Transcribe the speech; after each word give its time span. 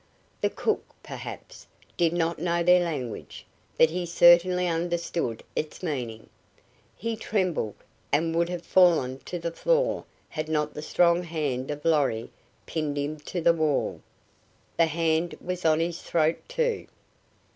The 0.41 0.49
cook, 0.49 0.83
perhaps, 1.03 1.67
did 1.95 2.11
not 2.11 2.39
know 2.39 2.63
their 2.63 2.83
language, 2.83 3.45
but 3.77 3.91
he 3.91 4.07
certainly 4.07 4.67
understood 4.67 5.43
its 5.55 5.83
meaning. 5.83 6.27
He 6.97 7.15
trembled, 7.15 7.75
and 8.11 8.33
would 8.33 8.49
have 8.49 8.65
fallen 8.65 9.19
to 9.25 9.37
the 9.37 9.51
floor 9.51 10.05
had 10.29 10.49
not 10.49 10.73
the 10.73 10.81
strong 10.81 11.21
hand 11.21 11.69
of 11.69 11.85
Lorry 11.85 12.31
pinned 12.65 12.97
him 12.97 13.19
to 13.19 13.41
the 13.41 13.53
wall. 13.53 14.01
The 14.75 14.87
hand 14.87 15.35
was 15.39 15.65
on 15.65 15.79
his 15.79 16.01
throat, 16.01 16.39
too. 16.47 16.87